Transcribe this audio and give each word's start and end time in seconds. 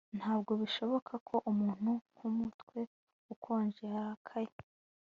Ntabwo 0.19 0.51
bishoboka 0.61 1.13
ko 1.27 1.35
umuntu 1.51 1.91
nkumutwe 2.13 2.79
ukonje 3.33 3.83
yarakaye 3.93 4.51